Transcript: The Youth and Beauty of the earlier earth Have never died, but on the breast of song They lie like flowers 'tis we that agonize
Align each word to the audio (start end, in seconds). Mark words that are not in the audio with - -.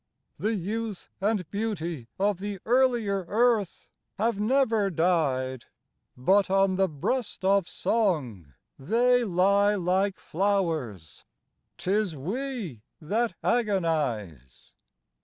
The 0.39 0.55
Youth 0.55 1.11
and 1.21 1.47
Beauty 1.51 2.07
of 2.17 2.39
the 2.39 2.57
earlier 2.65 3.23
earth 3.27 3.91
Have 4.17 4.39
never 4.39 4.89
died, 4.89 5.65
but 6.17 6.49
on 6.49 6.75
the 6.75 6.87
breast 6.87 7.45
of 7.45 7.69
song 7.69 8.53
They 8.79 9.23
lie 9.23 9.75
like 9.75 10.17
flowers 10.19 11.23
'tis 11.77 12.15
we 12.15 12.81
that 12.99 13.35
agonize 13.43 14.71